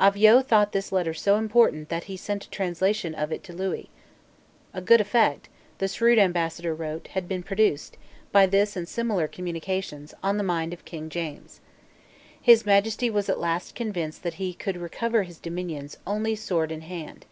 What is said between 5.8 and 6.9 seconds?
shrewd ambassador